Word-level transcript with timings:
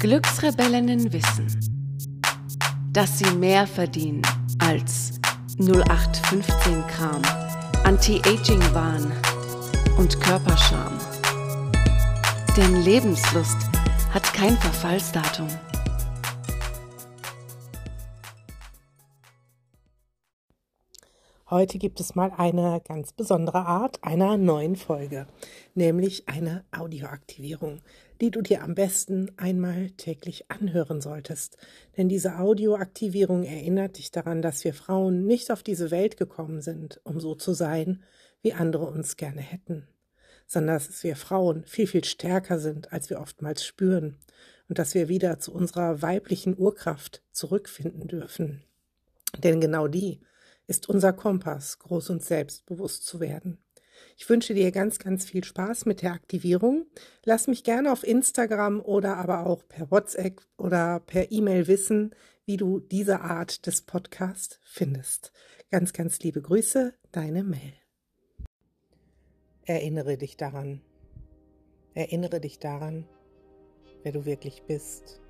Glücksrebellinnen 0.00 1.12
wissen, 1.12 1.46
dass 2.92 3.18
sie 3.18 3.30
mehr 3.32 3.66
verdienen 3.66 4.22
als 4.58 5.20
0815 5.58 6.84
Kram, 6.88 7.22
Anti-Aging-Wahn 7.84 9.12
und 9.98 10.20
Körperscham. 10.20 10.98
Denn 12.56 12.82
Lebenslust 12.82 13.58
hat 14.12 14.24
kein 14.34 14.56
Verfallsdatum. 14.56 15.48
Heute 21.50 21.78
gibt 21.78 21.98
es 21.98 22.14
mal 22.14 22.32
eine 22.36 22.80
ganz 22.86 23.12
besondere 23.12 23.66
Art 23.66 24.04
einer 24.04 24.36
neuen 24.36 24.76
Folge, 24.76 25.26
nämlich 25.74 26.28
eine 26.28 26.64
Audioaktivierung, 26.70 27.80
die 28.20 28.30
du 28.30 28.40
dir 28.40 28.62
am 28.62 28.76
besten 28.76 29.32
einmal 29.36 29.90
täglich 29.96 30.48
anhören 30.48 31.00
solltest. 31.00 31.56
Denn 31.96 32.08
diese 32.08 32.38
Audioaktivierung 32.38 33.42
erinnert 33.42 33.98
dich 33.98 34.12
daran, 34.12 34.42
dass 34.42 34.62
wir 34.62 34.74
Frauen 34.74 35.26
nicht 35.26 35.50
auf 35.50 35.64
diese 35.64 35.90
Welt 35.90 36.16
gekommen 36.16 36.60
sind, 36.60 37.00
um 37.02 37.18
so 37.18 37.34
zu 37.34 37.52
sein, 37.52 38.04
wie 38.42 38.52
andere 38.52 38.86
uns 38.86 39.16
gerne 39.16 39.40
hätten 39.40 39.88
sondern 40.46 40.78
dass 40.78 41.04
wir 41.04 41.14
Frauen 41.14 41.62
viel, 41.64 41.86
viel 41.86 42.02
stärker 42.02 42.58
sind, 42.58 42.92
als 42.92 43.08
wir 43.08 43.20
oftmals 43.20 43.64
spüren 43.64 44.16
und 44.68 44.80
dass 44.80 44.94
wir 44.94 45.08
wieder 45.08 45.38
zu 45.38 45.54
unserer 45.54 46.02
weiblichen 46.02 46.58
Urkraft 46.58 47.22
zurückfinden 47.30 48.08
dürfen. 48.08 48.64
Denn 49.44 49.60
genau 49.60 49.86
die 49.86 50.18
ist 50.70 50.88
unser 50.88 51.12
Kompass, 51.12 51.80
groß 51.80 52.10
und 52.10 52.22
selbstbewusst 52.22 53.04
zu 53.04 53.18
werden. 53.18 53.58
Ich 54.16 54.28
wünsche 54.28 54.54
dir 54.54 54.70
ganz, 54.70 55.00
ganz 55.00 55.24
viel 55.24 55.42
Spaß 55.42 55.84
mit 55.84 56.00
der 56.00 56.12
Aktivierung. 56.12 56.86
Lass 57.24 57.48
mich 57.48 57.64
gerne 57.64 57.90
auf 57.90 58.06
Instagram 58.06 58.80
oder 58.80 59.16
aber 59.16 59.46
auch 59.46 59.66
per 59.66 59.90
WhatsApp 59.90 60.40
oder 60.58 61.00
per 61.00 61.32
E-Mail 61.32 61.66
wissen, 61.66 62.14
wie 62.44 62.56
du 62.56 62.78
diese 62.78 63.20
Art 63.20 63.66
des 63.66 63.82
Podcasts 63.82 64.60
findest. 64.62 65.32
Ganz, 65.72 65.92
ganz 65.92 66.20
liebe 66.20 66.40
Grüße, 66.40 66.94
deine 67.10 67.42
Mel. 67.42 67.74
Erinnere 69.64 70.18
dich 70.18 70.36
daran. 70.36 70.82
Erinnere 71.94 72.40
dich 72.40 72.60
daran, 72.60 73.08
wer 74.04 74.12
du 74.12 74.24
wirklich 74.24 74.62
bist. 74.68 75.20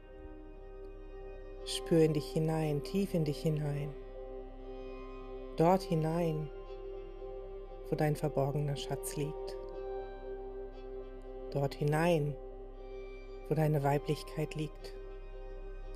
Spür 1.65 2.05
in 2.05 2.13
dich 2.13 2.27
hinein, 2.27 2.85
tief 2.85 3.15
in 3.15 3.25
dich 3.25 3.41
hinein. 3.41 3.95
Dort 5.61 5.83
hinein, 5.83 6.49
wo 7.91 7.95
dein 7.95 8.17
verborgener 8.17 8.77
Schatz 8.77 9.17
liegt. 9.17 9.59
Dort 11.51 11.75
hinein, 11.75 12.35
wo 13.47 13.55
deine 13.55 13.83
Weiblichkeit 13.83 14.55
liegt. 14.55 14.95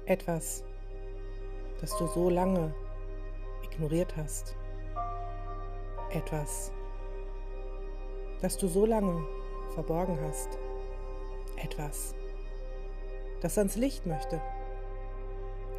Etwas, 0.05 0.65
das 1.81 1.97
du 1.97 2.06
so 2.09 2.29
lange 2.29 2.75
ignoriert 3.62 4.15
hast. 4.19 4.55
Etwas, 6.11 6.71
das 8.43 8.59
du 8.59 8.69
so 8.69 8.84
lange 8.84 9.27
verborgen 9.71 10.19
hast. 10.27 10.59
Etwas, 11.56 12.15
das 13.41 13.56
ans 13.56 13.77
Licht 13.77 14.05
möchte. 14.05 14.43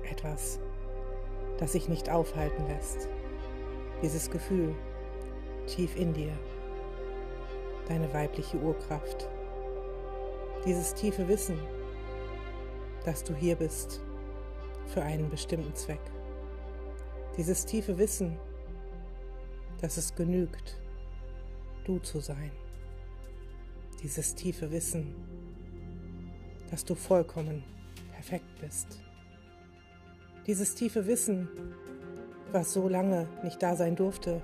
Etwas, 0.09 0.59
das 1.59 1.73
sich 1.73 1.87
nicht 1.87 2.09
aufhalten 2.09 2.65
lässt. 2.65 3.09
Dieses 4.01 4.29
Gefühl 4.29 4.75
tief 5.67 5.95
in 5.95 6.13
dir, 6.13 6.33
deine 7.87 8.11
weibliche 8.13 8.57
Urkraft. 8.57 9.27
Dieses 10.65 10.93
tiefe 10.93 11.27
Wissen, 11.27 11.57
dass 13.05 13.23
du 13.23 13.33
hier 13.33 13.55
bist 13.55 14.01
für 14.87 15.01
einen 15.01 15.29
bestimmten 15.29 15.73
Zweck. 15.75 16.01
Dieses 17.37 17.65
tiefe 17.65 17.97
Wissen, 17.97 18.37
dass 19.81 19.97
es 19.97 20.13
genügt, 20.15 20.77
du 21.85 21.99
zu 21.99 22.19
sein. 22.19 22.51
Dieses 24.01 24.35
tiefe 24.35 24.71
Wissen, 24.71 25.15
dass 26.69 26.83
du 26.83 26.95
vollkommen 26.95 27.63
perfekt 28.11 28.59
bist. 28.59 29.01
Dieses 30.47 30.75
tiefe 30.75 31.05
Wissen, 31.07 31.47
was 32.55 32.71
so 32.71 32.87
lange 32.87 33.27
nicht 33.43 33.61
da 33.61 33.75
sein 33.75 33.97
durfte, 33.97 34.41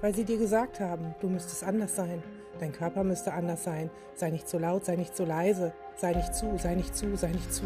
weil 0.00 0.14
sie 0.14 0.24
dir 0.24 0.38
gesagt 0.38 0.80
haben, 0.80 1.14
du 1.20 1.28
müsstest 1.28 1.62
anders 1.62 1.94
sein, 1.94 2.22
dein 2.58 2.72
Körper 2.72 3.04
müsste 3.04 3.34
anders 3.34 3.62
sein, 3.62 3.90
sei 4.14 4.30
nicht 4.30 4.48
so 4.48 4.58
laut, 4.58 4.86
sei 4.86 4.96
nicht 4.96 5.14
so 5.14 5.26
leise, 5.26 5.74
sei 5.96 6.14
nicht 6.14 6.34
zu, 6.34 6.56
sei 6.56 6.74
nicht 6.74 6.96
zu, 6.96 7.14
sei 7.14 7.28
nicht 7.28 7.52
zu. 7.52 7.64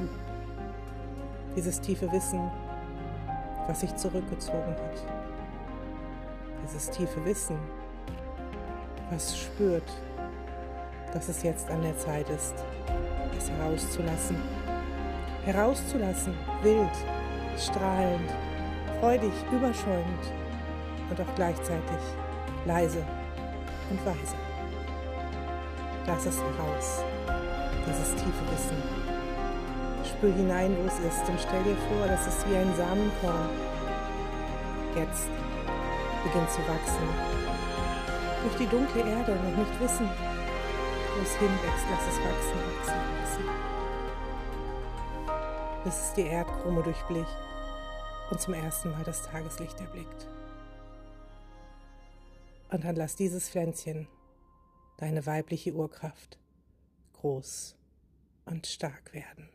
Dieses 1.55 1.81
tiefe 1.81 2.11
Wissen, 2.11 2.51
was 3.69 3.81
sich 3.81 3.95
zurückgezogen 3.95 4.75
hat. 4.75 5.07
Dieses 6.65 6.91
tiefe 6.91 7.25
Wissen, 7.25 7.57
was 9.11 9.39
spürt, 9.39 9.89
dass 11.13 11.29
es 11.29 11.45
jetzt 11.45 11.71
an 11.71 11.83
der 11.83 11.97
Zeit 11.97 12.29
ist, 12.29 12.57
es 13.39 13.49
herauszulassen. 13.49 14.37
Herauszulassen, 15.45 16.35
wild, 16.63 16.91
strahlend, 17.57 18.33
freudig, 19.01 19.33
überschäumend 19.53 20.33
und 21.11 21.21
auch 21.21 21.35
gleichzeitig 21.35 22.01
leise 22.65 23.05
und 23.91 24.05
weise. 24.05 24.37
Lass 26.07 26.27
es 26.27 26.39
heraus, 26.39 27.05
dieses 27.87 28.15
tiefe 28.15 28.45
Wissen. 28.53 28.83
Spür 30.05 30.33
hinein, 30.33 30.77
wo 30.81 30.87
es 30.87 30.99
ist 31.01 31.29
und 31.29 31.41
stell 31.41 31.63
dir 31.65 31.77
vor, 31.89 32.07
dass 32.07 32.27
es 32.27 32.47
wie 32.49 32.57
ein 32.57 32.75
Samenkorn 32.77 33.51
jetzt 34.95 35.29
beginnt 36.25 36.51
zu 36.51 36.61
wachsen 36.61 37.09
durch 38.43 38.57
die 38.57 38.67
dunkle 38.67 39.01
Erde 39.01 39.35
noch 39.35 39.57
nicht 39.57 39.81
wissen, 39.81 40.09
wo 40.09 41.23
es 41.23 41.35
hinwächst. 41.37 41.87
Lass 41.91 42.07
es 42.09 42.19
wachsen, 42.21 42.59
wachsen, 42.79 43.01
wachsen. 43.21 43.45
Bis 45.85 45.95
es 45.95 46.13
die 46.15 46.27
Erdkrone 46.27 46.83
durchblicht 46.83 47.37
und 48.31 48.41
zum 48.41 48.55
ersten 48.55 48.91
Mal 48.91 49.05
das 49.05 49.23
Tageslicht 49.23 49.81
erblickt. 49.81 50.29
Und 52.71 52.85
dann 52.85 52.97
lass 52.97 53.17
dieses 53.17 53.49
Pflänzchen, 53.49 54.09
deine 54.99 55.25
weibliche 55.27 55.73
Urkraft, 55.73 56.39
groß 57.15 57.77
und 58.47 58.67
stark 58.67 59.13
werden. 59.13 59.49